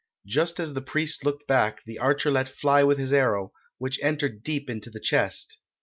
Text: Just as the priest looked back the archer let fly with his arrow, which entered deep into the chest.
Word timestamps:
Just 0.25 0.59
as 0.59 0.73
the 0.73 0.81
priest 0.81 1.23
looked 1.23 1.45
back 1.45 1.83
the 1.85 1.99
archer 1.99 2.31
let 2.31 2.49
fly 2.49 2.81
with 2.81 2.97
his 2.97 3.13
arrow, 3.13 3.51
which 3.77 3.99
entered 4.01 4.41
deep 4.41 4.67
into 4.67 4.89
the 4.89 4.99
chest. 4.99 5.57